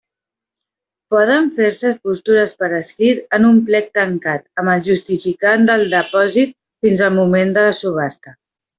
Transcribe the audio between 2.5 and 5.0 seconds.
per escrit en un plec tancat, amb el